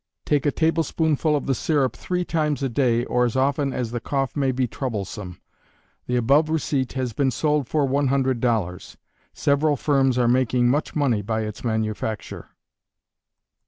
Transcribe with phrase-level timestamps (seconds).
[0.25, 3.99] Take a tablespoonful of the syrup three times a day, or as often as the
[3.99, 5.39] cough may be troublesome.
[6.07, 8.95] The above receipt has been sold for $100.
[9.35, 12.49] Several firms are making much money by its manufacture.